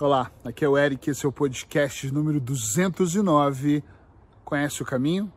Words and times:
Olá, 0.00 0.32
aqui 0.42 0.64
é 0.64 0.68
o 0.68 0.78
Eric, 0.78 1.10
esse 1.10 1.26
é 1.26 1.28
o 1.28 1.32
podcast 1.32 2.10
número 2.10 2.40
209. 2.40 3.84
Conhece 4.42 4.82
o 4.82 4.86
caminho? 4.86 5.30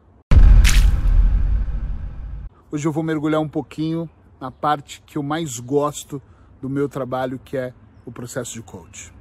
Hoje 2.72 2.88
eu 2.88 2.92
vou 2.94 3.04
mergulhar 3.04 3.42
um 3.42 3.50
pouquinho 3.50 4.10
na 4.40 4.50
parte 4.50 5.04
que 5.06 5.18
eu 5.18 5.22
mais 5.22 5.60
gosto 5.60 6.22
do 6.62 6.70
meu 6.70 6.88
trabalho, 6.88 7.38
que 7.44 7.58
é 7.58 7.74
o 8.06 8.12
processo 8.12 8.54
de 8.54 8.62
coach. 8.62 9.14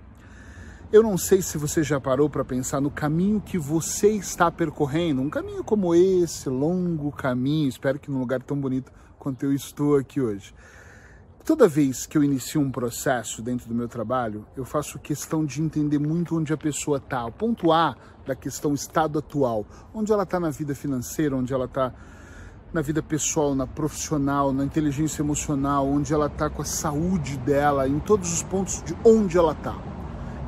Eu 0.93 1.03
não 1.03 1.19
sei 1.19 1.43
se 1.43 1.59
você 1.59 1.83
já 1.83 2.01
parou 2.01 2.31
para 2.31 2.45
pensar 2.45 2.81
no 2.81 2.89
caminho 2.89 3.41
que 3.41 3.59
você 3.59 4.11
está 4.13 4.49
percorrendo, 4.49 5.23
um 5.23 5.29
caminho 5.29 5.65
como 5.65 5.93
esse, 5.93 6.49
longo 6.49 7.11
caminho, 7.11 7.69
espero 7.69 7.99
que 7.99 8.13
num 8.13 8.21
lugar 8.21 8.41
tão 8.45 8.57
bonito 8.57 8.93
quanto 9.19 9.43
eu 9.43 9.53
estou 9.53 9.97
aqui 9.97 10.21
hoje. 10.21 10.55
Toda 11.45 11.67
vez 11.67 12.07
que 12.07 12.17
eu 12.17 12.23
inicio 12.23 12.61
um 12.61 12.71
processo 12.71 13.43
dentro 13.43 13.67
do 13.67 13.75
meu 13.75 13.89
trabalho, 13.89 14.47
eu 14.57 14.65
faço 14.65 14.97
questão 15.01 15.45
de 15.45 15.61
entender 15.61 15.99
muito 15.99 16.39
onde 16.39 16.53
a 16.53 16.57
pessoa 16.57 16.99
está, 16.99 17.27
o 17.27 17.33
ponto 17.33 17.73
A 17.73 17.97
da 18.25 18.37
questão 18.37 18.73
estado 18.73 19.19
atual, 19.19 19.67
onde 19.93 20.13
ela 20.13 20.23
está 20.23 20.39
na 20.39 20.51
vida 20.51 20.73
financeira, 20.73 21.35
onde 21.35 21.53
ela 21.53 21.65
está 21.65 21.93
na 22.73 22.81
vida 22.81 23.03
pessoal, 23.03 23.57
na 23.57 23.67
profissional, 23.67 24.53
na 24.53 24.65
inteligência 24.65 25.21
emocional, 25.21 25.85
onde 25.89 26.15
ela 26.15 26.27
está 26.27 26.49
com 26.49 26.63
a 26.63 26.65
saúde 26.65 27.37
dela, 27.39 27.89
em 27.89 27.99
todos 27.99 28.33
os 28.33 28.45
pontos 28.45 28.81
de 28.85 28.97
onde 29.05 29.37
ela 29.37 29.53
está. 29.53 29.77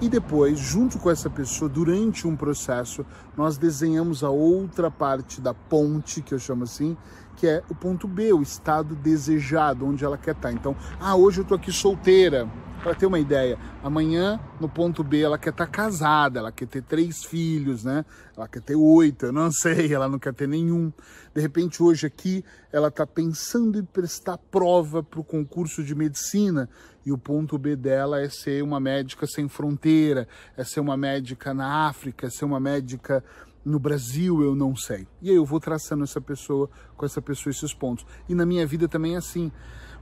E 0.00 0.08
depois, 0.08 0.60
junto 0.60 1.00
com 1.00 1.10
essa 1.10 1.28
pessoa, 1.28 1.68
durante 1.68 2.26
um 2.26 2.36
processo, 2.36 3.04
nós 3.36 3.58
desenhamos 3.58 4.22
a 4.22 4.30
outra 4.30 4.92
parte 4.92 5.40
da 5.40 5.54
ponte, 5.54 6.22
que 6.22 6.34
eu 6.34 6.38
chamo 6.38 6.62
assim, 6.62 6.96
que 7.36 7.46
é 7.46 7.62
o 7.68 7.74
ponto 7.74 8.06
B, 8.06 8.32
o 8.32 8.42
estado 8.42 8.94
desejado, 8.94 9.86
onde 9.86 10.04
ela 10.04 10.16
quer 10.16 10.34
estar. 10.34 10.52
Então, 10.52 10.76
ah, 11.00 11.16
hoje 11.16 11.40
eu 11.40 11.42
estou 11.42 11.56
aqui 11.56 11.72
solteira. 11.72 12.48
Para 12.82 12.94
ter 12.94 13.06
uma 13.06 13.18
ideia, 13.18 13.58
amanhã 13.82 14.38
no 14.60 14.68
ponto 14.68 15.02
B 15.02 15.22
ela 15.22 15.38
quer 15.38 15.48
estar 15.48 15.66
casada, 15.66 16.38
ela 16.38 16.52
quer 16.52 16.66
ter 16.66 16.82
três 16.82 17.24
filhos, 17.24 17.82
né? 17.82 18.04
Ela 18.36 18.46
quer 18.46 18.60
ter 18.60 18.76
oito, 18.76 19.24
eu 19.24 19.32
não 19.32 19.48
sei, 19.56 19.90
ela 19.94 20.06
não 20.06 20.18
quer 20.18 20.34
ter 20.34 20.46
nenhum. 20.46 20.92
De 21.34 21.40
repente 21.40 21.82
hoje 21.82 22.06
aqui 22.06 22.44
ela 22.70 22.88
está 22.88 23.06
pensando 23.06 23.78
em 23.78 23.84
prestar 23.84 24.36
prova 24.36 25.02
para 25.02 25.18
o 25.18 25.24
concurso 25.24 25.82
de 25.82 25.94
medicina 25.94 26.68
e 27.06 27.10
o 27.10 27.16
ponto 27.16 27.56
B 27.56 27.74
dela 27.74 28.20
é 28.20 28.28
ser 28.28 28.62
uma 28.62 28.78
médica 28.78 29.26
sem 29.26 29.48
fronteira, 29.48 30.28
é 30.54 30.62
ser 30.62 30.80
uma 30.80 30.96
médica 30.96 31.54
na 31.54 31.88
África, 31.88 32.26
é 32.26 32.30
ser 32.30 32.44
uma 32.44 32.60
médica 32.60 33.24
no 33.64 33.78
Brasil 33.78 34.42
eu 34.42 34.54
não 34.54 34.76
sei. 34.76 35.06
E 35.22 35.30
aí 35.30 35.36
eu 35.36 35.44
vou 35.44 35.58
traçando 35.58 36.04
essa 36.04 36.20
pessoa, 36.20 36.68
com 36.96 37.06
essa 37.06 37.22
pessoa 37.22 37.50
esses 37.50 37.72
pontos. 37.72 38.04
E 38.28 38.34
na 38.34 38.44
minha 38.44 38.66
vida 38.66 38.86
também 38.86 39.14
é 39.14 39.18
assim. 39.18 39.50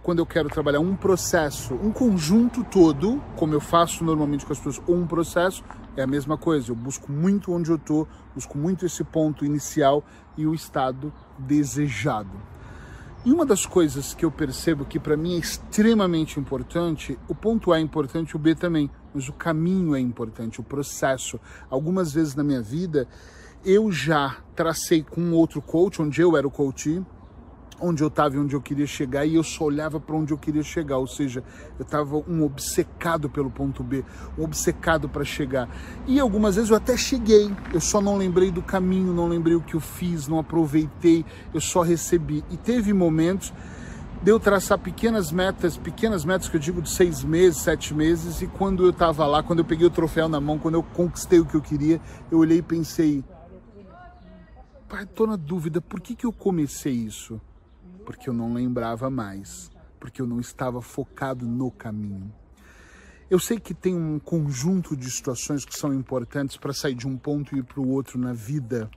Quando 0.03 0.19
eu 0.19 0.27
quero 0.27 0.49
trabalhar 0.49 0.81
um 0.81 0.97
processo, 0.97 1.75
um 1.75 1.93
conjunto 1.93 2.65
todo, 2.65 3.23
como 3.37 3.55
eu 3.55 3.61
faço 3.61 4.03
normalmente 4.03 4.45
com 4.45 4.53
as 4.53 4.59
pessoas, 4.59 4.83
ou 4.89 4.97
um 4.97 5.07
processo, 5.07 5.63
é 5.97 6.03
a 6.03 6.07
mesma 6.09 6.37
coisa. 6.37 6.73
Eu 6.73 6.75
busco 6.75 7.13
muito 7.13 7.53
onde 7.53 7.71
eu 7.71 7.77
estou, 7.77 8.09
busco 8.35 8.59
muito 8.59 8.85
esse 8.85 9.05
ponto 9.05 9.45
inicial 9.45 10.05
e 10.37 10.45
o 10.45 10.55
estado 10.55 11.13
desejado. 11.39 12.53
E 13.25 13.31
uma 13.31 13.47
das 13.47 13.65
coisas 13.65 14.15
que 14.15 14.25
eu 14.25 14.33
percebo 14.33 14.85
que 14.85 14.99
para 14.99 15.17
mim 15.17 15.37
é 15.37 15.39
extremamente 15.39 16.41
importante, 16.41 17.17
o 17.29 17.35
ponto 17.37 17.71
A 17.71 17.79
é 17.79 17.81
importante, 17.81 18.35
o 18.35 18.39
B 18.39 18.57
também, 18.57 18.91
mas 19.15 19.29
o 19.29 19.33
caminho 19.33 19.95
é 19.95 20.01
importante, 20.01 20.61
o 20.61 20.65
processo. 20.65 21.39
Algumas 21.71 22.13
vezes 22.13 22.35
na 22.35 22.43
minha 22.43 22.61
vida 22.61 23.07
eu 23.65 23.91
já 23.91 24.37
tracei 24.55 25.03
com 25.03 25.33
outro 25.33 25.63
coach, 25.63 26.03
onde 26.03 26.21
eu 26.21 26.37
era 26.37 26.47
o 26.47 26.51
coach, 26.51 27.03
onde 27.83 28.03
eu 28.03 28.09
estava 28.09 28.37
e 28.37 28.39
onde 28.39 28.55
eu 28.55 28.61
queria 28.61 28.87
chegar, 28.87 29.27
e 29.27 29.35
eu 29.35 29.43
só 29.43 29.65
olhava 29.65 29.99
para 29.99 30.15
onde 30.15 30.33
eu 30.33 30.39
queria 30.39 30.63
chegar, 30.63 30.99
ou 30.99 31.07
seja, 31.07 31.43
eu 31.79 31.83
estava 31.83 32.17
um 32.17 32.45
obcecado 32.45 33.29
pelo 33.29 33.51
ponto 33.51 33.83
B, 33.83 34.05
um 34.39 34.45
obcecado 34.45 35.09
para 35.09 35.25
chegar. 35.25 35.69
E 36.07 36.21
algumas 36.21 36.55
vezes 36.55 36.71
eu 36.71 36.77
até 36.77 36.97
cheguei, 36.97 37.51
eu 37.75 37.81
só 37.81 38.01
não 38.01 38.17
lembrei 38.17 38.51
do 38.51 38.63
caminho, 38.63 39.13
não 39.13 39.27
lembrei 39.29 39.57
o 39.57 39.61
que 39.61 39.75
eu 39.75 39.81
fiz, 39.81 40.29
não 40.29 40.39
aproveitei, 40.39 41.25
eu 41.53 41.61
só 41.61 41.83
recebi. 41.83 42.45
E 42.51 42.57
teve 42.57 42.93
momentos 42.93 43.53
de 44.23 44.31
eu 44.31 44.39
traçar 44.39 44.79
pequenas 44.79 45.33
metas, 45.33 45.77
pequenas 45.77 46.25
metas 46.25 46.49
que 46.49 46.57
eu 46.57 46.61
digo 46.61 46.81
de 46.81 46.89
seis 46.89 47.25
meses, 47.25 47.61
sete 47.61 47.93
meses, 47.93 48.41
e 48.41 48.47
quando 48.47 48.85
eu 48.85 48.91
estava 48.91 49.27
lá, 49.27 49.43
quando 49.43 49.59
eu 49.59 49.65
peguei 49.65 49.85
o 49.85 49.91
troféu 49.91 50.29
na 50.29 50.41
mão, 50.41 50.61
quando 50.61 50.75
eu 50.75 50.83
conquistei 50.85 51.41
o 51.41 51.45
que 51.45 51.57
eu 51.57 51.61
queria, 51.61 52.01
eu 52.31 52.39
olhei 52.39 52.59
e 52.59 52.63
pensei, 52.63 53.25
estou 55.01 55.27
na 55.27 55.37
dúvida, 55.37 55.81
por 55.81 56.01
que, 56.01 56.15
que 56.15 56.27
eu 56.27 56.33
comecei 56.33 56.93
isso? 56.93 57.41
Porque 58.05 58.29
eu 58.29 58.35
não 58.35 58.53
lembrava 58.53 59.09
mais, 59.09 59.71
porque 59.99 60.21
eu 60.21 60.27
não 60.27 60.39
estava 60.39 60.83
focado 60.83 61.47
no 61.47 61.71
caminho. 61.71 62.33
Eu 63.31 63.39
sei 63.39 63.59
que 63.59 63.73
tem 63.73 63.97
um 63.97 64.19
conjunto 64.19 64.95
de 64.95 65.11
situações 65.11 65.65
que 65.65 65.75
são 65.75 65.95
importantes 65.95 66.59
para 66.59 66.75
sair 66.75 66.95
de 66.95 67.09
um 67.09 67.17
ponto 67.17 67.57
e 67.57 67.61
ir 67.61 67.65
para 67.65 67.81
o 67.81 67.89
outro 67.89 68.19
na 68.19 68.35
vida, 68.35 68.91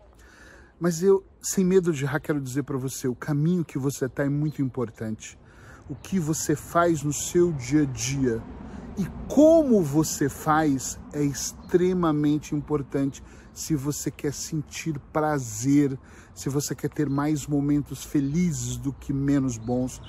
mas 0.77 1.01
eu, 1.01 1.25
sem 1.41 1.63
medo 1.63 1.93
de 1.93 2.03
errar, 2.03 2.19
quero 2.19 2.41
dizer 2.41 2.63
para 2.63 2.77
você: 2.77 3.07
o 3.07 3.15
caminho 3.15 3.63
que 3.63 3.77
você 3.77 4.05
está 4.05 4.25
é 4.25 4.29
muito 4.29 4.61
importante. 4.61 5.39
O 5.87 5.95
que 5.95 6.19
você 6.19 6.55
faz 6.55 7.03
no 7.03 7.13
seu 7.13 7.53
dia 7.53 7.83
a 7.83 7.85
dia 7.85 8.43
e 8.97 9.05
como 9.27 9.81
você 9.81 10.29
faz 10.29 10.97
é 11.11 11.21
extremamente 11.23 12.55
importante 12.55 13.21
se 13.53 13.75
você 13.75 14.09
quer 14.09 14.33
sentir 14.33 14.99
prazer, 15.11 15.97
se 16.33 16.49
você 16.49 16.73
quer 16.73 16.89
ter 16.89 17.09
mais 17.09 17.47
momentos 17.47 18.03
felizes 18.03 18.77
do 18.77 18.93
que 18.93 19.11
menos 19.13 19.57
bons, 19.57 20.01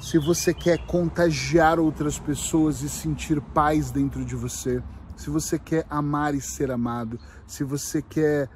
se 0.00 0.18
você 0.18 0.52
quer 0.52 0.86
contagiar 0.86 1.78
outras 1.78 2.18
pessoas 2.18 2.82
e 2.82 2.88
sentir 2.88 3.40
paz 3.40 3.90
dentro 3.90 4.24
de 4.24 4.34
você, 4.34 4.82
se 5.16 5.28
você 5.28 5.58
quer 5.58 5.86
amar 5.90 6.34
e 6.34 6.40
ser 6.40 6.70
amado, 6.70 7.18
se 7.46 7.62
você 7.64 8.00
quer 8.00 8.48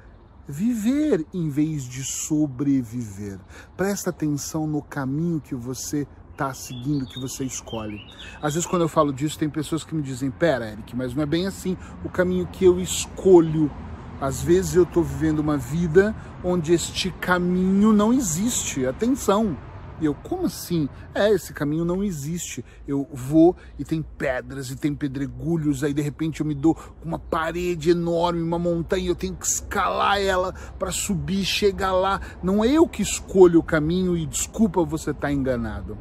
viver 0.47 1.25
em 1.33 1.49
vez 1.49 1.83
de 1.83 2.03
sobreviver. 2.03 3.39
Presta 3.75 4.09
atenção 4.09 4.67
no 4.67 4.81
caminho 4.81 5.41
que 5.41 5.55
você 5.55 6.07
está 6.35 6.53
seguindo, 6.53 7.05
que 7.05 7.19
você 7.19 7.45
escolhe. 7.45 7.99
Às 8.41 8.53
vezes, 8.53 8.67
quando 8.67 8.83
eu 8.83 8.89
falo 8.89 9.11
disso, 9.13 9.39
tem 9.39 9.49
pessoas 9.49 9.83
que 9.83 9.95
me 9.95 10.01
dizem: 10.01 10.29
Pera, 10.29 10.69
Eric, 10.71 10.95
mas 10.95 11.15
não 11.15 11.23
é 11.23 11.25
bem 11.25 11.47
assim 11.47 11.77
o 12.03 12.09
caminho 12.09 12.45
que 12.47 12.65
eu 12.65 12.79
escolho. 12.79 13.71
Às 14.19 14.41
vezes 14.41 14.75
eu 14.75 14.83
estou 14.83 15.03
vivendo 15.03 15.39
uma 15.39 15.57
vida 15.57 16.15
onde 16.43 16.73
este 16.73 17.09
caminho 17.11 17.91
não 17.91 18.13
existe. 18.13 18.85
Atenção! 18.85 19.57
E 19.99 20.05
eu, 20.05 20.13
como 20.13 20.45
assim? 20.45 20.89
É, 21.13 21.29
esse 21.31 21.53
caminho 21.53 21.85
não 21.85 22.03
existe. 22.03 22.63
Eu 22.87 23.07
vou 23.13 23.55
e 23.79 23.85
tem 23.85 24.01
pedras 24.01 24.69
e 24.69 24.75
tem 24.75 24.93
pedregulhos, 24.93 25.83
aí 25.83 25.93
de 25.93 26.01
repente 26.01 26.41
eu 26.41 26.45
me 26.45 26.53
dou 26.53 26.77
uma 27.03 27.17
parede 27.17 27.91
enorme, 27.91 28.41
uma 28.41 28.59
montanha, 28.59 29.07
eu 29.07 29.15
tenho 29.15 29.35
que 29.35 29.45
escalar 29.45 30.19
ela 30.21 30.53
para 30.77 30.91
subir, 30.91 31.45
chegar 31.45 31.93
lá. 31.93 32.19
Não 32.43 32.63
é 32.63 32.69
eu 32.69 32.87
que 32.87 33.01
escolho 33.01 33.59
o 33.59 33.63
caminho 33.63 34.17
e 34.17 34.25
desculpa 34.25 34.83
você 34.83 35.11
estar 35.11 35.27
tá 35.27 35.33
enganado 35.33 35.97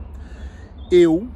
eu 0.94 1.28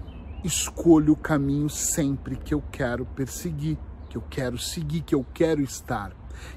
escolho 0.44 1.14
o 1.14 1.16
caminho 1.16 1.68
sempre 1.68 2.36
que 2.36 2.54
eu 2.54 2.62
quero 2.70 3.04
perseguir, 3.04 3.76
que 4.08 4.16
eu 4.16 4.22
quero 4.30 4.56
seguir, 4.56 5.00
que 5.00 5.14
eu 5.14 5.26
quero 5.34 5.60
estar. 5.60 6.12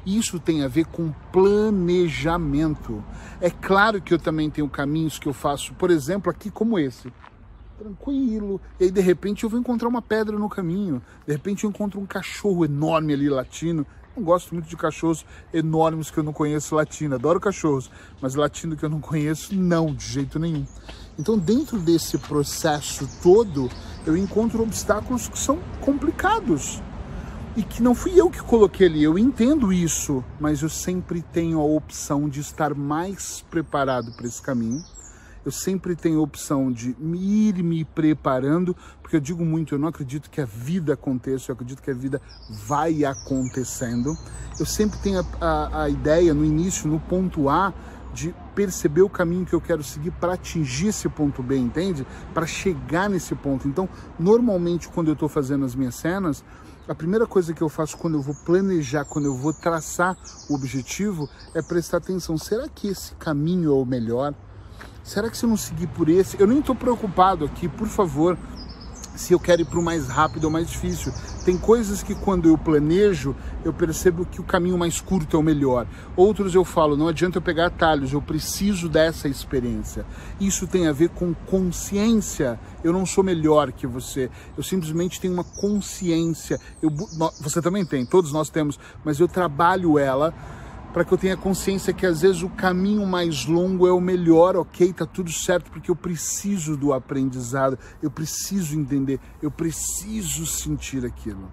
Isso 0.05 0.39
tem 0.39 0.63
a 0.63 0.67
ver 0.67 0.85
com 0.85 1.11
planejamento. 1.31 3.03
É 3.39 3.49
claro 3.49 3.99
que 3.99 4.13
eu 4.13 4.19
também 4.19 4.51
tenho 4.51 4.69
caminhos 4.69 5.17
que 5.17 5.27
eu 5.27 5.33
faço, 5.33 5.73
por 5.73 5.89
exemplo, 5.89 6.31
aqui 6.31 6.51
como 6.51 6.77
esse. 6.77 7.11
Tranquilo. 7.79 8.61
E 8.79 8.83
aí, 8.83 8.91
de 8.91 9.01
repente, 9.01 9.43
eu 9.43 9.49
vou 9.49 9.59
encontrar 9.59 9.89
uma 9.89 10.03
pedra 10.03 10.37
no 10.37 10.47
caminho. 10.47 11.01
De 11.25 11.33
repente, 11.33 11.63
eu 11.63 11.69
encontro 11.71 11.99
um 11.99 12.05
cachorro 12.05 12.63
enorme 12.63 13.13
ali 13.13 13.27
latino. 13.27 13.87
Não 14.15 14.23
gosto 14.23 14.53
muito 14.53 14.67
de 14.67 14.75
cachorros 14.75 15.25
enormes 15.53 16.11
que 16.11 16.17
eu 16.17 16.23
não 16.23 16.33
conheço 16.33 16.75
latino. 16.75 17.15
Adoro 17.15 17.39
cachorros, 17.39 17.89
mas 18.21 18.35
latino 18.35 18.75
que 18.75 18.83
eu 18.83 18.89
não 18.89 18.99
conheço, 18.99 19.55
não, 19.55 19.93
de 19.93 20.05
jeito 20.05 20.37
nenhum. 20.37 20.65
Então, 21.17 21.37
dentro 21.37 21.79
desse 21.79 22.17
processo 22.17 23.07
todo, 23.21 23.69
eu 24.05 24.17
encontro 24.17 24.63
obstáculos 24.63 25.27
que 25.27 25.37
são 25.37 25.59
complicados 25.79 26.81
e 27.55 27.63
que 27.63 27.81
não 27.81 27.93
fui 27.93 28.19
eu 28.19 28.29
que 28.29 28.41
coloquei 28.41 28.87
ali. 28.87 29.03
Eu 29.03 29.17
entendo 29.17 29.71
isso, 29.71 30.23
mas 30.39 30.61
eu 30.61 30.69
sempre 30.69 31.21
tenho 31.21 31.59
a 31.59 31.63
opção 31.63 32.27
de 32.27 32.39
estar 32.39 32.73
mais 32.73 33.41
preparado 33.49 34.11
para 34.13 34.27
esse 34.27 34.41
caminho. 34.41 34.83
Eu 35.43 35.51
sempre 35.51 35.95
tenho 35.95 36.19
a 36.19 36.23
opção 36.23 36.71
de 36.71 36.95
ir 36.99 37.63
me 37.63 37.83
preparando, 37.83 38.75
porque 39.01 39.15
eu 39.15 39.19
digo 39.19 39.43
muito, 39.43 39.75
eu 39.75 39.79
não 39.79 39.87
acredito 39.87 40.29
que 40.29 40.39
a 40.39 40.45
vida 40.45 40.93
aconteça, 40.93 41.51
eu 41.51 41.53
acredito 41.53 41.81
que 41.81 41.89
a 41.89 41.95
vida 41.95 42.21
vai 42.49 43.03
acontecendo. 43.03 44.15
Eu 44.59 44.65
sempre 44.65 44.99
tenho 44.99 45.19
a, 45.19 45.45
a, 45.45 45.83
a 45.83 45.89
ideia 45.89 46.33
no 46.33 46.45
início, 46.45 46.87
no 46.87 46.99
ponto 46.99 47.49
A, 47.49 47.73
de 48.13 48.35
perceber 48.53 49.01
o 49.01 49.09
caminho 49.09 49.45
que 49.45 49.53
eu 49.53 49.61
quero 49.61 49.83
seguir 49.83 50.11
para 50.11 50.33
atingir 50.33 50.87
esse 50.87 51.07
ponto 51.09 51.41
B, 51.41 51.57
entende? 51.57 52.05
Para 52.33 52.45
chegar 52.45 53.09
nesse 53.09 53.33
ponto. 53.33 53.67
Então, 53.67 53.87
normalmente, 54.19 54.89
quando 54.89 55.07
eu 55.07 55.13
estou 55.13 55.29
fazendo 55.29 55.65
as 55.65 55.73
minhas 55.73 55.95
cenas, 55.95 56.43
a 56.87 56.93
primeira 56.93 57.25
coisa 57.25 57.53
que 57.53 57.61
eu 57.61 57.69
faço 57.69 57.97
quando 57.97 58.15
eu 58.15 58.21
vou 58.21 58.35
planejar, 58.45 59.05
quando 59.05 59.25
eu 59.25 59.35
vou 59.35 59.53
traçar 59.53 60.17
o 60.49 60.55
objetivo, 60.55 61.29
é 61.53 61.61
prestar 61.61 61.97
atenção: 61.97 62.37
será 62.37 62.67
que 62.67 62.87
esse 62.87 63.15
caminho 63.15 63.71
é 63.71 63.73
o 63.73 63.85
melhor? 63.85 64.33
Será 65.03 65.29
que 65.29 65.37
se 65.37 65.45
eu 65.45 65.49
não 65.49 65.57
seguir 65.57 65.87
por 65.87 66.09
esse? 66.09 66.39
Eu 66.39 66.47
nem 66.47 66.59
estou 66.59 66.75
preocupado 66.75 67.45
aqui, 67.45 67.67
por 67.67 67.87
favor. 67.87 68.37
se 69.15 69.33
eu 69.33 69.39
quero 69.39 69.61
ir 69.61 69.65
para 69.65 69.79
o 69.79 69.83
mais 69.83 70.07
rápido 70.07 70.45
ou 70.45 70.49
mais 70.49 70.69
difícil. 70.69 71.13
Tem 71.45 71.57
coisas 71.57 72.01
que 72.01 72.15
quando 72.15 72.47
eu 72.47 72.57
planejo, 72.57 73.35
eu 73.63 73.73
percebo 73.73 74.25
que 74.25 74.39
o 74.39 74.43
caminho 74.43 74.77
mais 74.77 75.01
curto 75.01 75.35
é 75.35 75.39
o 75.39 75.43
melhor. 75.43 75.85
Outros 76.15 76.55
eu 76.55 76.63
falo, 76.63 76.95
não 76.95 77.07
adianta 77.07 77.37
eu 77.37 77.41
pegar 77.41 77.67
atalhos, 77.67 78.13
eu 78.13 78.21
preciso 78.21 78.87
dessa 78.87 79.27
experiência. 79.27 80.05
Isso 80.39 80.65
tem 80.65 80.87
a 80.87 80.91
ver 80.91 81.09
com 81.09 81.33
consciência. 81.33 82.59
Eu 82.83 82.93
não 82.93 83.05
sou 83.05 83.23
melhor 83.23 83.71
que 83.71 83.85
você, 83.85 84.29
eu 84.57 84.63
simplesmente 84.63 85.19
tenho 85.19 85.33
uma 85.33 85.43
consciência. 85.43 86.59
Eu, 86.81 86.89
você 87.39 87.61
também 87.61 87.85
tem, 87.85 88.05
todos 88.05 88.31
nós 88.31 88.49
temos, 88.49 88.79
mas 89.03 89.19
eu 89.19 89.27
trabalho 89.27 89.99
ela 89.99 90.33
para 90.93 91.05
que 91.05 91.13
eu 91.13 91.17
tenha 91.17 91.37
consciência 91.37 91.93
que 91.93 92.05
às 92.05 92.21
vezes 92.21 92.43
o 92.43 92.49
caminho 92.49 93.05
mais 93.05 93.45
longo 93.45 93.87
é 93.87 93.91
o 93.91 94.01
melhor, 94.01 94.55
ok, 94.55 94.91
tá 94.93 95.05
tudo 95.05 95.31
certo, 95.31 95.71
porque 95.71 95.89
eu 95.89 95.95
preciso 95.95 96.75
do 96.75 96.93
aprendizado, 96.93 97.77
eu 98.01 98.11
preciso 98.11 98.77
entender, 98.77 99.19
eu 99.41 99.49
preciso 99.49 100.45
sentir 100.45 101.05
aquilo. 101.05 101.49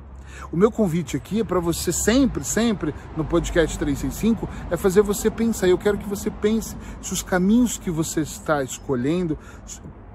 O 0.52 0.56
meu 0.56 0.70
convite 0.70 1.16
aqui 1.16 1.40
é 1.40 1.44
para 1.44 1.58
você 1.58 1.92
sempre, 1.92 2.44
sempre 2.44 2.94
no 3.16 3.24
podcast 3.24 3.78
365 3.78 4.48
é 4.70 4.76
fazer 4.76 5.02
você 5.02 5.30
pensar. 5.30 5.68
Eu 5.68 5.78
quero 5.78 5.98
que 5.98 6.08
você 6.08 6.30
pense 6.30 6.76
se 7.00 7.12
os 7.12 7.22
caminhos 7.22 7.78
que 7.78 7.90
você 7.90 8.20
está 8.20 8.62
escolhendo 8.62 9.38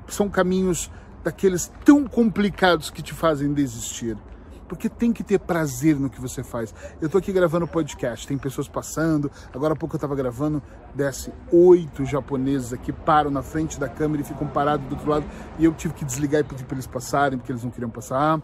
são 0.08 0.30
caminhos 0.30 0.90
daqueles 1.24 1.72
tão 1.84 2.06
complicados 2.06 2.90
que 2.90 3.02
te 3.02 3.14
fazem 3.14 3.54
desistir 3.54 4.18
porque 4.68 4.90
tem 4.90 5.12
que 5.12 5.24
ter 5.24 5.40
prazer 5.40 6.00
no 6.00 6.10
que 6.10 6.20
você 6.20 6.44
faz. 6.44 6.74
Eu 7.02 7.10
tô 7.10 7.18
aqui 7.18 7.32
gravando 7.32 7.68
podcast, 7.68 8.28
tem 8.28 8.38
pessoas 8.38 8.68
passando, 8.68 9.32
agora 9.54 9.74
há 9.74 9.76
pouco 9.76 9.96
eu 9.96 10.00
tava 10.00 10.16
gravando, 10.16 10.62
desce 10.94 11.32
oito 11.52 12.06
japoneses 12.06 12.74
aqui, 12.74 12.92
param 12.92 13.32
na 13.32 13.42
frente 13.42 13.80
da 13.80 13.90
câmera 13.90 14.22
e 14.22 14.26
ficam 14.26 14.48
parados 14.48 14.86
do 14.88 14.96
outro 14.96 15.10
lado, 15.10 15.26
e 15.58 15.66
eu 15.66 15.74
tive 15.74 15.94
que 15.94 16.06
desligar 16.06 16.42
e 16.42 16.44
pedir 16.44 16.66
para 16.66 16.76
eles 16.76 16.88
passarem, 16.88 17.38
porque 17.38 17.52
eles 17.52 17.64
não 17.64 17.72
queriam 17.72 17.90
passar. 17.90 18.42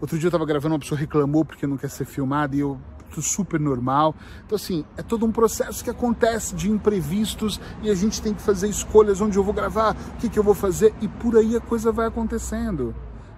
Outro 0.00 0.18
dia 0.18 0.26
eu 0.26 0.32
tava 0.32 0.44
gravando, 0.44 0.74
uma 0.74 0.80
pessoa 0.80 0.98
reclamou 0.98 1.44
porque 1.44 1.66
não 1.66 1.76
quer 1.76 1.88
ser 1.88 2.04
filmada, 2.04 2.54
e 2.54 2.60
eu 2.60 2.78
super 3.22 3.58
normal. 3.60 4.14
Então, 4.44 4.56
assim, 4.56 4.84
é 4.96 5.02
todo 5.02 5.24
um 5.24 5.32
processo 5.32 5.82
que 5.82 5.90
acontece 5.90 6.54
de 6.54 6.70
imprevistos 6.70 7.60
e 7.82 7.90
a 7.90 7.94
gente 7.94 8.20
tem 8.20 8.34
que 8.34 8.42
fazer 8.42 8.68
escolhas 8.68 9.20
onde 9.20 9.38
eu 9.38 9.44
vou 9.44 9.54
gravar, 9.54 9.96
o 10.14 10.16
que, 10.16 10.28
que 10.28 10.38
eu 10.38 10.42
vou 10.42 10.54
fazer, 10.54 10.94
e 11.00 11.08
por 11.08 11.36
aí 11.36 11.56
a 11.56 11.60
coisa 11.60 11.92
vai 11.92 12.06
acontecendo. 12.06 12.94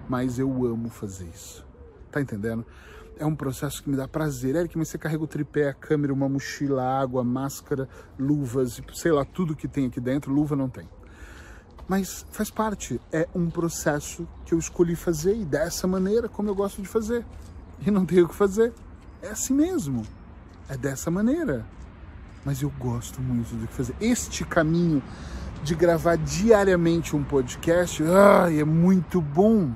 Mas 0.07 0.39
eu 0.39 0.49
amo 0.65 0.89
fazer 0.89 1.25
isso. 1.25 1.68
Tá 2.11 2.21
entendendo? 2.21 2.65
É 3.17 3.25
um 3.25 3.35
processo 3.35 3.83
que 3.83 3.89
me 3.89 3.97
dá 3.97 4.07
prazer. 4.07 4.55
Eric, 4.55 4.77
mas 4.77 4.87
você 4.87 4.97
carrega 4.97 5.23
o 5.23 5.27
tripé, 5.27 5.67
a 5.67 5.73
câmera, 5.73 6.13
uma 6.13 6.29
mochila, 6.29 6.83
água, 6.83 7.23
máscara, 7.23 7.87
luvas, 8.17 8.81
sei 8.93 9.11
lá, 9.11 9.25
tudo 9.25 9.55
que 9.55 9.67
tem 9.67 9.87
aqui 9.87 9.99
dentro. 9.99 10.31
Luva 10.31 10.55
não 10.55 10.69
tem. 10.69 10.87
Mas 11.87 12.25
faz 12.31 12.49
parte. 12.49 13.01
É 13.11 13.27
um 13.35 13.49
processo 13.49 14.27
que 14.45 14.53
eu 14.53 14.59
escolhi 14.59 14.95
fazer 14.95 15.35
e 15.35 15.43
dessa 15.43 15.85
maneira 15.85 16.29
como 16.29 16.49
eu 16.49 16.55
gosto 16.55 16.81
de 16.81 16.87
fazer. 16.87 17.25
E 17.85 17.91
não 17.91 18.05
tenho 18.05 18.25
o 18.25 18.29
que 18.29 18.35
fazer. 18.35 18.73
É 19.21 19.29
assim 19.29 19.53
mesmo. 19.53 20.03
É 20.69 20.77
dessa 20.77 21.11
maneira. 21.11 21.65
Mas 22.45 22.61
eu 22.61 22.71
gosto 22.79 23.21
muito 23.21 23.53
de 23.57 23.67
fazer. 23.67 23.95
Este 23.99 24.45
caminho 24.45 25.03
de 25.63 25.75
gravar 25.75 26.15
diariamente 26.15 27.15
um 27.15 27.23
podcast, 27.23 28.01
ai, 28.03 28.61
é 28.61 28.63
muito 28.63 29.19
bom 29.19 29.73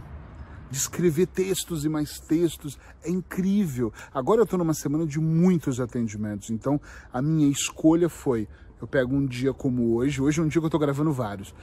de 0.74 0.80
escrever 0.80 1.28
textos 1.28 1.86
e 1.86 1.90
mais 1.90 2.20
textos. 2.20 2.80
É 3.04 3.10
incrível. 3.10 3.94
Agora 4.12 4.42
eu 4.42 4.44
estou 4.44 4.58
numa 4.58 4.74
semana 4.74 5.06
de 5.06 5.20
muitos 5.20 5.80
atendimentos, 5.80 6.50
então 6.50 6.82
a 7.14 7.22
minha 7.22 7.48
escolha 7.48 8.10
foi: 8.10 8.48
eu 8.82 8.88
pego 8.88 9.16
um 9.16 9.24
dia 9.24 9.54
como 9.54 9.94
hoje, 9.94 10.20
hoje 10.20 10.40
é 10.40 10.44
um 10.44 10.48
dia 10.48 10.60
que 10.60 10.66
eu 10.66 10.68
estou 10.68 10.80
gravando 10.80 11.14
vários, 11.14 11.54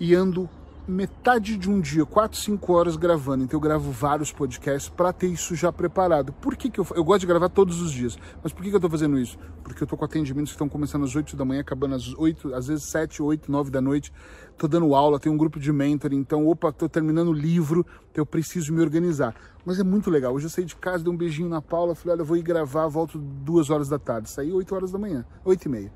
e 0.00 0.12
ando 0.12 0.50
metade 0.86 1.56
de 1.56 1.70
um 1.70 1.80
dia, 1.80 2.04
4, 2.04 2.38
5 2.38 2.72
horas 2.72 2.96
gravando. 2.96 3.44
Então 3.44 3.56
eu 3.56 3.60
gravo 3.60 3.90
vários 3.90 4.32
podcasts 4.32 4.88
para 4.88 5.12
ter 5.12 5.28
isso 5.28 5.54
já 5.54 5.72
preparado. 5.72 6.32
Por 6.32 6.56
que, 6.56 6.70
que 6.70 6.80
eu 6.80 6.86
Eu 6.94 7.04
gosto 7.04 7.20
de 7.20 7.26
gravar 7.26 7.48
todos 7.48 7.80
os 7.80 7.92
dias. 7.92 8.18
Mas 8.42 8.52
por 8.52 8.62
que, 8.62 8.68
que 8.68 8.74
eu 8.74 8.78
estou 8.78 8.90
fazendo 8.90 9.18
isso? 9.18 9.38
Porque 9.62 9.82
eu 9.82 9.84
estou 9.84 9.98
com 9.98 10.04
atendimentos 10.04 10.52
que 10.52 10.56
estão 10.56 10.68
começando 10.68 11.04
às 11.04 11.14
8 11.14 11.36
da 11.36 11.44
manhã, 11.44 11.60
acabando 11.60 11.94
às 11.94 12.12
8, 12.14 12.54
às 12.54 12.66
vezes 12.66 12.84
7, 12.84 13.22
8, 13.22 13.50
9 13.50 13.70
da 13.70 13.80
noite. 13.80 14.12
Estou 14.50 14.68
dando 14.68 14.94
aula, 14.94 15.18
tenho 15.18 15.34
um 15.34 15.38
grupo 15.38 15.58
de 15.58 15.72
mentor, 15.72 16.12
então, 16.12 16.46
opa, 16.46 16.68
estou 16.68 16.88
terminando 16.88 17.28
o 17.28 17.32
livro, 17.32 17.84
então 18.10 18.22
eu 18.22 18.26
preciso 18.26 18.72
me 18.72 18.80
organizar. 18.80 19.34
Mas 19.64 19.80
é 19.80 19.82
muito 19.82 20.10
legal. 20.10 20.34
Hoje 20.34 20.46
eu 20.46 20.50
saí 20.50 20.64
de 20.64 20.76
casa, 20.76 21.02
dei 21.02 21.12
um 21.12 21.16
beijinho 21.16 21.48
na 21.48 21.62
Paula, 21.62 21.94
falei, 21.94 22.14
olha, 22.14 22.22
eu 22.22 22.26
vou 22.26 22.36
ir 22.36 22.42
gravar, 22.42 22.86
volto 22.88 23.18
duas 23.18 23.70
horas 23.70 23.88
da 23.88 23.98
tarde. 23.98 24.28
Saí 24.30 24.52
8 24.52 24.74
horas 24.74 24.92
da 24.92 24.98
manhã, 24.98 25.24
8 25.44 25.64
e 25.64 25.68
meia. 25.68 25.92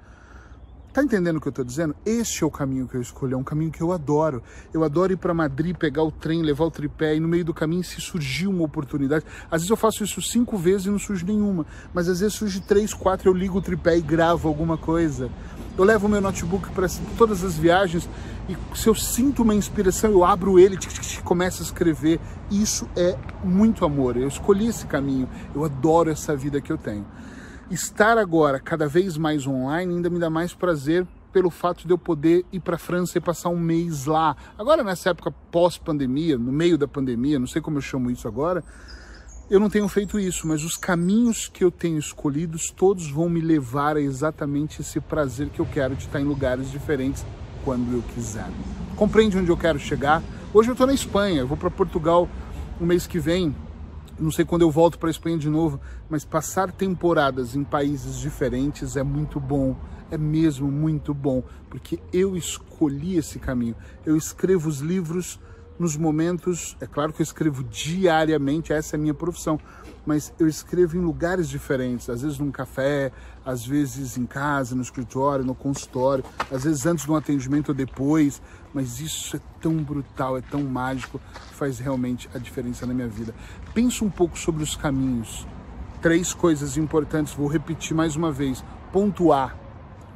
Tá 0.96 1.02
entendendo 1.02 1.37
o 1.37 1.40
que 1.43 1.48
eu 1.48 1.52
tô 1.52 1.62
dizendo? 1.62 1.94
Este 2.06 2.43
é 2.43 2.46
o 2.46 2.50
caminho 2.50 2.88
que 2.88 2.94
eu 2.94 3.02
escolhi, 3.02 3.34
é 3.34 3.37
um 3.37 3.44
caminho 3.44 3.70
que 3.70 3.82
eu 3.82 3.93
adoro. 3.93 4.43
Eu 4.72 4.82
adoro 4.82 5.12
ir 5.12 5.19
para 5.19 5.34
Madrid, 5.34 5.76
pegar 5.76 6.02
o 6.02 6.10
trem, 6.10 6.40
levar 6.40 6.64
o 6.64 6.70
tripé 6.70 7.14
e 7.14 7.20
no 7.20 7.28
meio 7.28 7.44
do 7.44 7.52
caminho 7.52 7.84
se 7.84 8.00
surgir 8.00 8.46
uma 8.46 8.64
oportunidade. 8.64 9.22
Às 9.50 9.60
vezes 9.60 9.69
eu 9.69 9.76
faço 9.76 10.02
isso 10.02 10.22
cinco 10.22 10.56
vezes 10.56 10.87
e 10.87 10.90
não 10.90 10.98
surge 10.98 11.22
nenhuma, 11.22 11.66
mas 11.93 12.08
às 12.08 12.20
vezes 12.20 12.34
surge 12.34 12.62
três, 12.62 12.94
quatro, 12.94 13.28
eu 13.28 13.34
ligo 13.34 13.58
o 13.58 13.60
tripé 13.60 13.98
e 13.98 14.00
gravo 14.00 14.48
alguma 14.48 14.78
coisa. 14.78 15.28
Eu 15.76 15.84
levo 15.84 16.08
meu 16.08 16.22
notebook 16.22 16.70
para 16.70 16.87
todas 17.19 17.44
as 17.44 17.58
viagens 17.58 18.08
e 18.48 18.56
se 18.75 18.88
eu 18.88 18.94
sinto 18.94 19.43
uma 19.43 19.54
inspiração, 19.54 20.10
eu 20.10 20.25
abro 20.25 20.58
ele 20.58 20.78
e 20.78 21.22
começo 21.22 21.60
a 21.62 21.66
escrever. 21.66 22.19
Isso 22.50 22.88
é 22.96 23.19
muito 23.44 23.84
amor. 23.84 24.16
Eu 24.16 24.28
escolhi 24.28 24.69
esse 24.69 24.87
caminho. 24.87 25.28
Eu 25.54 25.62
adoro 25.62 26.08
essa 26.08 26.34
vida 26.34 26.58
que 26.58 26.72
eu 26.72 26.78
tenho 26.78 27.04
estar 27.71 28.17
agora 28.19 28.61
cada 28.61 28.87
vez 28.87 29.17
mais 29.17 29.47
online 29.47 29.95
ainda 29.95 30.09
me 30.09 30.19
dá 30.19 30.31
mais 30.31 30.55
prazer 30.55 31.07
pelo 31.33 31.51
fato 31.51 31.87
de 31.87 31.93
eu 31.93 31.99
poder 31.99 32.47
ir 32.51 32.61
para 32.61 32.77
a 32.77 32.79
França 32.79 33.19
e 33.19 33.21
passar 33.21 33.51
um 33.51 33.59
mês 33.59 34.07
lá. 34.07 34.35
Agora, 34.59 34.83
nessa 34.83 35.11
época 35.11 35.31
pós-pandemia, 35.51 36.39
no 36.39 36.51
meio 36.51 36.79
da 36.79 36.89
pandemia, 36.89 37.39
não 37.39 37.47
sei 37.47 37.61
como 37.61 37.77
eu 37.77 37.83
chamo 37.83 38.11
isso 38.11 38.27
agora, 38.27 38.65
eu 39.51 39.61
não 39.61 39.69
tenho 39.69 39.87
feito 39.87 40.19
isso, 40.19 40.47
mas 40.49 40.65
os 40.65 40.77
caminhos 40.77 41.47
que 41.47 41.63
eu 41.63 41.71
tenho 41.71 41.99
escolhidos, 41.99 42.73
todos 42.75 43.11
vão 43.11 43.29
me 43.29 43.41
levar 43.41 43.97
a 43.97 44.01
exatamente 44.01 44.81
esse 44.81 44.99
prazer 44.99 45.51
que 45.51 45.61
eu 45.61 45.67
quero 45.67 45.95
de 45.95 46.05
estar 46.07 46.21
em 46.21 46.25
lugares 46.25 46.71
diferentes 46.71 47.25
quando 47.65 47.93
eu 47.93 48.03
quiser. 48.15 48.49
Compreende 48.97 49.37
onde 49.37 49.51
eu 49.51 49.57
quero 49.57 49.79
chegar? 49.79 50.23
Hoje 50.55 50.71
eu 50.71 50.73
estou 50.73 50.87
na 50.87 50.95
Espanha, 50.95 51.45
vou 51.45 51.57
para 51.57 51.71
Portugal 51.71 52.29
no 52.81 52.87
mês 52.87 53.07
que 53.07 53.19
vem, 53.19 53.55
não 54.19 54.31
sei 54.31 54.45
quando 54.45 54.63
eu 54.63 54.71
volto 54.71 54.99
para 54.99 55.09
a 55.09 55.11
Espanha 55.11 55.39
de 55.39 55.49
novo, 55.49 55.81
mas 56.09 56.25
passar 56.25 56.73
temporadas 56.73 57.55
em 57.55 57.63
países 57.63 58.19
diferentes 58.19 58.97
é 58.97 59.03
muito 59.03 59.39
bom, 59.39 59.77
é 60.11 60.17
mesmo 60.17 60.71
muito 60.71 61.13
bom, 61.13 61.43
porque 61.69 61.99
eu 62.13 62.37
escolhi 62.37 63.17
esse 63.17 63.39
caminho. 63.39 63.75
Eu 64.05 64.17
escrevo 64.17 64.69
os 64.69 64.81
livros 64.81 65.39
nos 65.79 65.97
momentos, 65.97 66.77
é 66.81 66.87
claro 66.87 67.13
que 67.13 67.21
eu 67.21 67.25
escrevo 67.25 67.63
diariamente, 67.65 68.73
essa 68.73 68.97
é 68.97 68.99
a 68.99 69.01
minha 69.01 69.15
profissão, 69.15 69.61
mas 70.06 70.32
eu 70.38 70.47
escrevo 70.47 70.97
em 70.97 71.00
lugares 71.00 71.49
diferentes, 71.49 72.08
às 72.08 72.23
vezes 72.23 72.38
num 72.38 72.53
café, 72.53 73.10
às 73.44 73.67
vezes 73.67 74.17
em 74.17 74.25
casa, 74.25 74.77
no 74.77 74.82
escritório, 74.82 75.44
no 75.44 75.55
consultório, 75.55 76.25
às 76.51 76.65
vezes 76.65 76.86
antes 76.86 77.05
de 77.05 77.10
um 77.10 77.17
atendimento 77.17 77.70
ou 77.70 77.75
depois, 77.75 78.41
mas 78.72 79.01
isso 79.01 79.36
é 79.36 79.41
tão 79.60 79.75
brutal, 79.82 80.39
é 80.39 80.41
tão 80.41 80.63
mágico, 80.63 81.20
faz 81.53 81.79
realmente 81.81 82.31
a 82.32 82.39
diferença 82.39 82.86
na 82.86 82.94
minha 82.94 83.08
vida. 83.08 83.34
Pensa 83.75 84.05
um 84.05 84.10
pouco 84.10 84.39
sobre 84.39 84.63
os 84.63 84.77
caminhos. 84.77 85.46
Três 86.01 86.32
coisas 86.32 86.77
importantes, 86.77 87.34
vou 87.34 87.48
repetir 87.48 87.96
mais 87.96 88.15
uma 88.15 88.31
vez. 88.31 88.65
Ponto 88.93 89.32
A. 89.32 89.53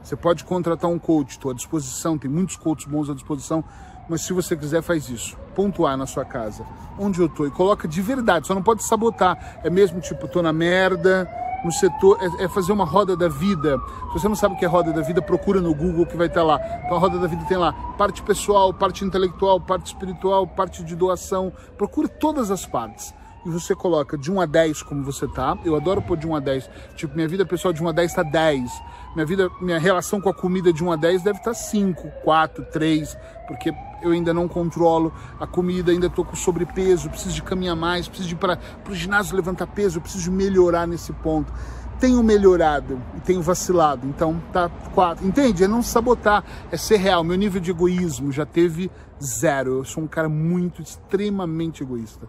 Você 0.02 0.14
pode 0.14 0.44
contratar 0.44 0.90
um 0.90 0.98
coach, 0.98 1.32
estou 1.32 1.50
à 1.50 1.54
disposição, 1.54 2.16
tem 2.16 2.30
muitos 2.30 2.56
coaches 2.56 2.86
bons 2.86 3.10
à 3.10 3.14
disposição 3.14 3.64
mas 4.10 4.22
se 4.22 4.32
você 4.32 4.56
quiser, 4.56 4.82
faz 4.82 5.08
isso. 5.08 5.38
Pontuar 5.54 5.96
na 5.96 6.04
sua 6.04 6.24
casa, 6.24 6.66
onde 6.98 7.20
eu 7.20 7.28
tô, 7.28 7.46
e 7.46 7.50
coloca 7.50 7.86
de 7.86 8.02
verdade, 8.02 8.46
só 8.46 8.54
não 8.54 8.62
pode 8.62 8.82
sabotar. 8.82 9.60
É 9.62 9.70
mesmo 9.70 10.00
tipo, 10.00 10.26
tô 10.26 10.42
na 10.42 10.52
merda, 10.52 11.30
no 11.64 11.70
setor, 11.70 12.18
é, 12.20 12.44
é, 12.44 12.48
fazer 12.48 12.72
uma 12.72 12.84
roda 12.84 13.16
da 13.16 13.28
vida. 13.28 13.78
Se 14.08 14.14
você 14.14 14.28
não 14.28 14.34
sabe 14.34 14.56
o 14.56 14.58
que 14.58 14.64
é 14.64 14.68
roda 14.68 14.92
da 14.92 15.00
vida, 15.00 15.22
procura 15.22 15.60
no 15.60 15.72
Google 15.72 16.04
que 16.04 16.16
vai 16.16 16.26
estar 16.26 16.42
lá. 16.42 16.58
Então 16.84 16.96
a 16.96 17.00
roda 17.00 17.18
da 17.18 17.28
vida 17.28 17.44
tem 17.44 17.56
lá 17.56 17.72
parte 17.96 18.20
pessoal, 18.22 18.74
parte 18.74 19.04
intelectual, 19.04 19.60
parte 19.60 19.86
espiritual, 19.86 20.44
parte 20.44 20.82
de 20.82 20.96
doação. 20.96 21.52
Procura 21.78 22.08
todas 22.08 22.50
as 22.50 22.66
partes 22.66 23.14
e 23.44 23.50
você 23.50 23.74
coloca 23.74 24.18
de 24.18 24.30
1 24.30 24.40
a 24.40 24.46
10 24.46 24.82
como 24.82 25.04
você 25.04 25.26
tá. 25.26 25.56
Eu 25.64 25.74
adoro 25.74 26.02
pôr 26.02 26.16
de 26.16 26.26
1 26.26 26.36
a 26.36 26.40
10. 26.40 26.70
Tipo, 26.96 27.14
minha 27.14 27.28
vida 27.28 27.44
pessoal 27.46 27.72
de 27.72 27.82
1 27.82 27.88
a 27.88 27.92
10 27.92 28.14
tá 28.14 28.22
10. 28.22 28.70
Minha 29.14 29.26
vida, 29.26 29.50
minha 29.60 29.78
relação 29.78 30.20
com 30.20 30.28
a 30.28 30.34
comida 30.34 30.72
de 30.72 30.84
1 30.84 30.92
a 30.92 30.96
10 30.96 31.22
deve 31.22 31.38
estar 31.38 31.54
5, 31.54 32.08
4, 32.22 32.64
3, 32.66 33.18
porque 33.48 33.74
eu 34.02 34.12
ainda 34.12 34.32
não 34.32 34.46
controlo 34.46 35.12
a 35.38 35.46
comida, 35.46 35.90
ainda 35.90 36.08
tô 36.08 36.24
com 36.24 36.36
sobrepeso, 36.36 37.10
preciso 37.10 37.34
de 37.34 37.42
caminhar 37.42 37.74
mais, 37.74 38.06
preciso 38.06 38.28
de 38.28 38.34
ir 38.34 38.38
para 38.38 38.58
o 38.88 38.94
ginásio 38.94 39.34
levantar 39.34 39.66
peso, 39.66 40.00
preciso 40.00 40.30
melhorar 40.30 40.86
nesse 40.86 41.12
ponto. 41.12 41.52
Tenho 41.98 42.22
melhorado 42.22 43.02
e 43.16 43.20
tenho 43.20 43.42
vacilado, 43.42 44.06
então 44.06 44.40
tá 44.52 44.70
4. 44.94 45.26
Entende? 45.26 45.64
É 45.64 45.68
não 45.68 45.82
sabotar, 45.82 46.44
é 46.70 46.76
ser 46.76 46.96
real. 46.96 47.24
Meu 47.24 47.36
nível 47.36 47.60
de 47.60 47.72
egoísmo 47.72 48.30
já 48.30 48.46
teve 48.46 48.90
zero. 49.22 49.78
Eu 49.78 49.84
sou 49.84 50.04
um 50.04 50.06
cara 50.06 50.28
muito, 50.28 50.80
extremamente 50.80 51.82
egoísta. 51.82 52.26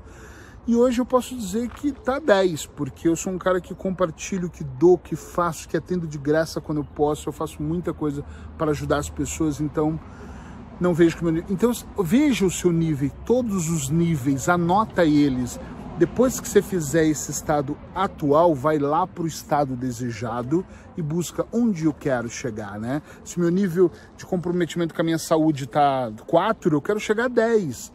E 0.68 0.76
hoje 0.76 1.02
eu 1.02 1.06
posso 1.06 1.36
dizer 1.36 1.70
que 1.70 1.92
tá 1.92 2.20
10, 2.20 2.68
porque 2.68 3.08
eu 3.08 3.16
sou 3.16 3.34
um 3.34 3.38
cara 3.40 3.60
que 3.60 3.74
compartilho, 3.74 4.48
que 4.48 4.64
dou, 4.64 4.96
que 4.96 5.16
faço, 5.16 5.68
que 5.68 5.76
atendo 5.76 6.08
de 6.08 6.20
graça 6.20 6.62
quando 6.62 6.78
eu 6.78 6.84
posso. 6.84 7.30
Eu 7.30 7.34
faço 7.34 7.64
muita 7.64 7.94
coisa 7.94 8.24
para 8.60 8.70
ajudar 8.70 8.98
as 8.98 9.10
pessoas, 9.10 9.60
então 9.60 10.00
não 10.80 10.94
vejo 10.94 11.18
que 11.18 11.24
meu 11.24 11.34
nível. 11.34 11.50
Então 11.50 11.72
veja 12.04 12.46
o 12.46 12.52
seu 12.52 12.72
nível, 12.72 13.10
todos 13.26 13.70
os 13.72 13.90
níveis, 13.90 14.48
anota 14.48 15.04
eles. 15.04 15.60
Depois 15.98 16.40
que 16.40 16.48
você 16.48 16.62
fizer 16.62 17.06
esse 17.06 17.32
estado 17.32 17.76
atual, 17.94 18.54
vai 18.54 18.78
lá 18.78 19.08
para 19.08 19.24
o 19.24 19.28
estado 19.28 19.76
desejado 19.76 20.64
e 20.96 21.02
busca 21.02 21.46
onde 21.52 21.86
eu 21.86 21.94
quero 21.94 22.30
chegar, 22.30 22.80
né? 22.80 23.02
Se 23.26 23.40
meu 23.40 23.50
nível 23.50 23.92
de 24.16 24.28
comprometimento 24.28 24.94
com 24.94 25.02
a 25.02 25.04
minha 25.04 25.20
saúde 25.20 25.64
está 25.64 26.12
4, 26.28 26.76
eu 26.76 26.82
quero 26.82 27.00
chegar 27.00 27.26
a 27.26 27.30
10. 27.30 27.92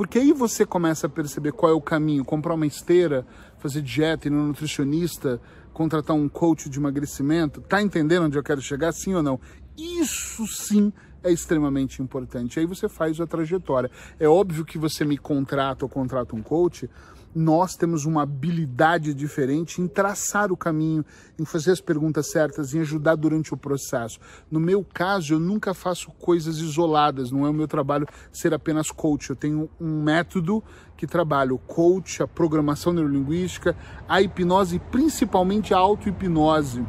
Porque 0.00 0.18
aí 0.18 0.32
você 0.32 0.64
começa 0.64 1.06
a 1.06 1.10
perceber 1.10 1.52
qual 1.52 1.72
é 1.72 1.74
o 1.74 1.80
caminho, 1.80 2.24
comprar 2.24 2.54
uma 2.54 2.66
esteira, 2.66 3.26
fazer 3.58 3.82
dieta, 3.82 4.28
ir 4.28 4.30
no 4.30 4.46
nutricionista, 4.46 5.38
contratar 5.74 6.16
um 6.16 6.26
coach 6.26 6.70
de 6.70 6.78
emagrecimento, 6.78 7.60
tá 7.60 7.82
entendendo 7.82 8.24
onde 8.24 8.38
eu 8.38 8.42
quero 8.42 8.62
chegar, 8.62 8.92
sim 8.92 9.12
ou 9.14 9.22
não? 9.22 9.38
Isso 9.76 10.46
sim 10.46 10.90
é 11.22 11.30
extremamente 11.30 12.00
importante. 12.00 12.58
Aí 12.58 12.64
você 12.64 12.88
faz 12.88 13.20
a 13.20 13.26
trajetória. 13.26 13.90
É 14.18 14.26
óbvio 14.26 14.64
que 14.64 14.78
você 14.78 15.04
me 15.04 15.18
contrata 15.18 15.84
ou 15.84 15.88
contrata 15.90 16.34
um 16.34 16.42
coach, 16.42 16.88
nós 17.34 17.76
temos 17.76 18.04
uma 18.04 18.22
habilidade 18.22 19.14
diferente 19.14 19.80
em 19.80 19.86
traçar 19.86 20.50
o 20.50 20.56
caminho, 20.56 21.04
em 21.38 21.44
fazer 21.44 21.70
as 21.72 21.80
perguntas 21.80 22.30
certas, 22.30 22.74
em 22.74 22.80
ajudar 22.80 23.14
durante 23.14 23.54
o 23.54 23.56
processo. 23.56 24.18
No 24.50 24.58
meu 24.58 24.84
caso, 24.84 25.34
eu 25.34 25.40
nunca 25.40 25.72
faço 25.72 26.10
coisas 26.12 26.58
isoladas, 26.58 27.30
não 27.30 27.46
é 27.46 27.50
o 27.50 27.54
meu 27.54 27.68
trabalho 27.68 28.06
ser 28.32 28.52
apenas 28.52 28.90
coach. 28.90 29.30
Eu 29.30 29.36
tenho 29.36 29.70
um 29.80 30.02
método 30.02 30.62
que 30.96 31.06
trabalha 31.06 31.54
o 31.54 31.58
coach, 31.58 32.22
a 32.22 32.26
programação 32.26 32.92
neurolinguística, 32.92 33.76
a 34.08 34.20
hipnose 34.20 34.76
e 34.76 34.78
principalmente 34.78 35.72
a 35.72 35.78
auto-hipnose 35.78 36.84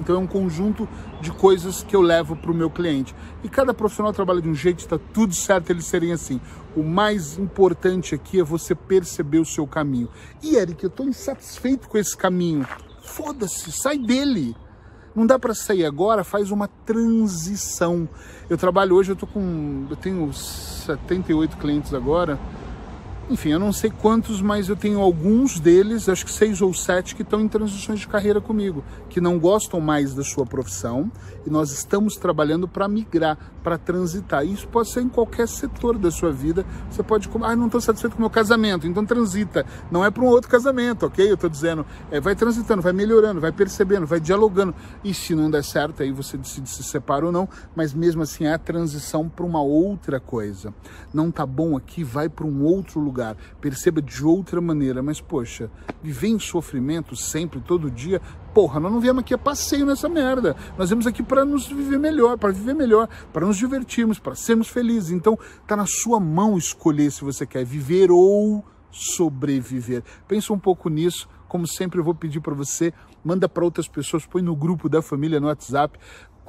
então 0.00 0.16
é 0.16 0.18
um 0.18 0.26
conjunto 0.26 0.88
de 1.20 1.30
coisas 1.30 1.82
que 1.82 1.94
eu 1.94 2.00
levo 2.00 2.36
para 2.36 2.50
o 2.50 2.54
meu 2.54 2.70
cliente. 2.70 3.14
E 3.42 3.48
cada 3.48 3.74
profissional 3.74 4.12
trabalha 4.12 4.40
de 4.40 4.48
um 4.48 4.54
jeito, 4.54 4.80
está 4.80 4.98
tudo 5.12 5.34
certo 5.34 5.70
eles 5.70 5.86
serem 5.86 6.12
assim. 6.12 6.40
O 6.76 6.82
mais 6.82 7.38
importante 7.38 8.14
aqui 8.14 8.40
é 8.40 8.44
você 8.44 8.74
perceber 8.74 9.38
o 9.38 9.44
seu 9.44 9.66
caminho. 9.66 10.08
E 10.42 10.56
Eric, 10.56 10.82
eu 10.82 10.88
estou 10.88 11.06
insatisfeito 11.06 11.88
com 11.88 11.98
esse 11.98 12.16
caminho. 12.16 12.66
Foda-se, 13.02 13.70
sai 13.72 13.98
dele. 13.98 14.56
Não 15.14 15.26
dá 15.26 15.38
para 15.38 15.54
sair 15.54 15.84
agora, 15.84 16.24
faz 16.24 16.50
uma 16.50 16.66
transição. 16.66 18.08
Eu 18.48 18.56
trabalho 18.56 18.96
hoje, 18.96 19.12
eu 19.12 19.16
tô 19.16 19.26
com, 19.26 19.86
eu 19.90 19.96
tenho 19.96 20.32
78 20.32 21.58
clientes 21.58 21.92
agora 21.92 22.38
enfim, 23.32 23.48
eu 23.48 23.58
não 23.58 23.72
sei 23.72 23.90
quantos, 23.90 24.42
mas 24.42 24.68
eu 24.68 24.76
tenho 24.76 25.00
alguns 25.00 25.58
deles, 25.58 26.06
acho 26.06 26.26
que 26.26 26.30
seis 26.30 26.60
ou 26.60 26.74
sete, 26.74 27.16
que 27.16 27.22
estão 27.22 27.40
em 27.40 27.48
transições 27.48 28.00
de 28.00 28.06
carreira 28.06 28.42
comigo, 28.42 28.84
que 29.08 29.22
não 29.22 29.38
gostam 29.38 29.80
mais 29.80 30.12
da 30.12 30.22
sua 30.22 30.44
profissão 30.44 31.10
e 31.46 31.50
nós 31.50 31.72
estamos 31.72 32.16
trabalhando 32.16 32.68
para 32.68 32.86
migrar, 32.86 33.38
para 33.62 33.78
transitar. 33.78 34.44
Isso 34.44 34.68
pode 34.68 34.90
ser 34.90 35.00
em 35.00 35.08
qualquer 35.08 35.48
setor 35.48 35.96
da 35.96 36.10
sua 36.10 36.30
vida. 36.30 36.66
Você 36.90 37.02
pode, 37.02 37.28
ah, 37.42 37.56
não 37.56 37.66
estou 37.66 37.80
satisfeito 37.80 38.12
com 38.12 38.18
o 38.18 38.22
meu 38.22 38.30
casamento, 38.30 38.86
então 38.86 39.04
transita. 39.04 39.64
Não 39.90 40.04
é 40.04 40.10
para 40.10 40.22
um 40.22 40.26
outro 40.26 40.50
casamento, 40.50 41.06
ok? 41.06 41.28
Eu 41.28 41.34
estou 41.34 41.48
dizendo, 41.48 41.86
é, 42.10 42.20
vai 42.20 42.36
transitando, 42.36 42.82
vai 42.82 42.92
melhorando, 42.92 43.40
vai 43.40 43.50
percebendo, 43.50 44.06
vai 44.06 44.20
dialogando. 44.20 44.74
E 45.02 45.14
se 45.14 45.34
não 45.34 45.50
der 45.50 45.64
certo, 45.64 46.02
aí 46.02 46.12
você 46.12 46.36
decide 46.36 46.68
se 46.68 46.82
separa 46.82 47.24
ou 47.24 47.32
não, 47.32 47.48
mas 47.74 47.94
mesmo 47.94 48.22
assim 48.22 48.44
é 48.44 48.52
a 48.52 48.58
transição 48.58 49.26
para 49.26 49.46
uma 49.46 49.62
outra 49.62 50.20
coisa. 50.20 50.74
Não 51.14 51.30
tá 51.30 51.46
bom 51.46 51.76
aqui, 51.78 52.04
vai 52.04 52.28
para 52.28 52.46
um 52.46 52.62
outro 52.62 53.00
lugar 53.00 53.21
lugar, 53.22 53.36
perceba 53.60 54.02
de 54.02 54.24
outra 54.24 54.60
maneira. 54.60 55.02
Mas, 55.02 55.20
poxa, 55.20 55.70
viver 56.02 56.28
em 56.28 56.38
sofrimento 56.38 57.14
sempre, 57.14 57.60
todo 57.60 57.90
dia, 57.90 58.20
porra, 58.52 58.80
nós 58.80 58.92
não 58.92 59.00
viemos 59.00 59.20
aqui 59.20 59.32
a 59.32 59.38
passeio 59.38 59.86
nessa 59.86 60.08
merda. 60.08 60.56
Nós 60.76 60.88
viemos 60.90 61.06
aqui 61.06 61.22
para 61.22 61.44
nos 61.44 61.66
viver 61.68 61.98
melhor, 61.98 62.36
para 62.36 62.52
viver 62.52 62.74
melhor, 62.74 63.08
para 63.32 63.46
nos 63.46 63.56
divertirmos, 63.56 64.18
para 64.18 64.34
sermos 64.34 64.68
felizes. 64.68 65.10
Então, 65.10 65.38
tá 65.66 65.76
na 65.76 65.86
sua 65.86 66.18
mão 66.18 66.58
escolher 66.58 67.10
se 67.10 67.22
você 67.22 67.46
quer 67.46 67.64
viver 67.64 68.10
ou 68.10 68.64
sobreviver. 68.90 70.02
Pensa 70.26 70.52
um 70.52 70.58
pouco 70.58 70.88
nisso. 70.88 71.28
Como 71.48 71.66
sempre, 71.66 72.00
eu 72.00 72.04
vou 72.04 72.14
pedir 72.14 72.40
para 72.40 72.54
você, 72.54 72.94
manda 73.22 73.46
para 73.46 73.62
outras 73.62 73.86
pessoas, 73.86 74.24
põe 74.24 74.40
no 74.40 74.56
grupo 74.56 74.88
da 74.88 75.02
família 75.02 75.38
no 75.38 75.48
WhatsApp, 75.48 75.98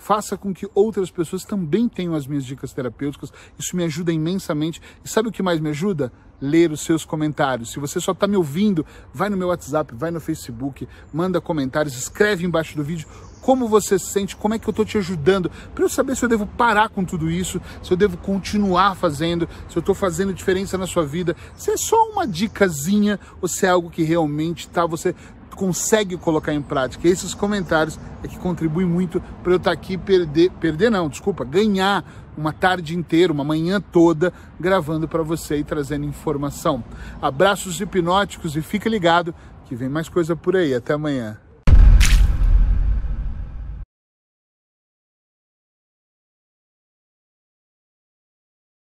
faça 0.04 0.36
com 0.36 0.54
que 0.54 0.70
outras 0.76 1.10
pessoas 1.10 1.46
também 1.46 1.88
tenham 1.88 2.14
as 2.14 2.28
minhas 2.28 2.44
dicas 2.44 2.74
terapêuticas. 2.74 3.32
Isso 3.58 3.76
me 3.76 3.86
ajuda 3.86 4.12
imensamente. 4.12 4.82
E 5.04 5.08
sabe 5.08 5.30
o 5.30 5.32
que 5.32 5.42
mais 5.42 5.62
me 5.62 5.70
ajuda? 5.70 6.12
Ler 6.42 6.72
os 6.72 6.82
seus 6.82 7.06
comentários. 7.06 7.72
Se 7.72 7.80
você 7.80 8.02
só 8.02 8.12
está 8.12 8.28
me 8.28 8.36
ouvindo, 8.36 8.86
vai 9.14 9.30
no 9.30 9.38
meu 9.38 9.48
WhatsApp, 9.48 9.96
vai 9.96 10.12
no 10.12 10.20
Facebook, 10.20 10.88
manda 11.14 11.40
comentários, 11.40 11.96
escreve 11.96 12.46
embaixo 12.46 12.76
do 12.76 12.84
vídeo 12.84 13.08
como 13.40 13.68
você 13.68 14.00
se 14.00 14.06
sente, 14.06 14.38
como 14.38 14.54
é 14.54 14.60
que 14.60 14.66
eu 14.68 14.72
estou 14.72 14.86
te 14.86 14.98
ajudando, 14.98 15.52
para 15.76 15.84
eu 15.84 15.90
saber 15.90 16.16
se 16.16 16.24
eu 16.24 16.30
devo 16.30 16.48
parar 16.48 16.88
com 16.88 17.04
tudo 17.04 17.30
isso, 17.30 17.62
se 17.84 17.92
eu 17.92 17.98
devo 17.98 18.16
continuar 18.16 18.96
fazendo, 18.96 19.50
se 19.68 19.78
eu 19.78 19.82
estou 19.82 19.94
fazendo 19.94 20.34
diferença 20.34 20.78
na 20.78 20.88
sua 20.88 21.06
vida, 21.06 21.36
se 21.54 21.70
é 21.70 21.76
só 21.76 22.10
uma 22.10 22.26
dicasinha 22.26 23.20
ou 23.42 23.48
se 23.50 23.66
é 23.66 23.70
algo 23.70 23.90
que 23.90 24.02
realmente 24.02 24.70
tá 24.70 24.86
você 24.86 25.14
consegue 25.56 26.18
colocar 26.18 26.54
em 26.54 26.62
prática. 26.62 27.08
esses 27.08 27.34
comentários 27.34 28.00
é 28.24 28.28
que 28.28 28.38
contribuem 28.38 28.88
muito 28.88 29.22
para 29.42 29.54
eu 29.54 29.58
estar 29.58 29.72
tá 29.72 29.74
aqui 29.74 29.98
perder, 29.98 30.52
perder 30.60 30.90
não, 30.90 31.10
desculpa, 31.10 31.44
ganhar 31.44 32.04
uma 32.38 32.52
tarde 32.52 32.96
inteira, 32.98 33.32
uma 33.32 33.44
manhã 33.44 33.80
toda 33.80 34.34
gravando 34.60 35.08
para 35.08 35.24
você 35.24 35.58
e 35.58 35.64
trazendo 35.64 36.06
informação. 36.06 36.84
Abraços 37.22 37.80
hipnóticos 37.80 38.56
e 38.56 38.62
fica 38.62 38.90
ligado 38.90 39.34
que 39.66 39.76
vem 39.76 39.90
mais 39.90 40.10
coisa 40.10 40.36
por 40.36 40.56
aí. 40.56 40.74
Até 40.74 40.94
amanhã. 40.94 41.38